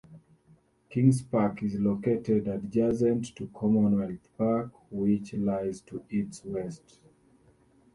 [0.89, 6.97] Kings Park is located adjacent to Commonwealth Park which lies to its west.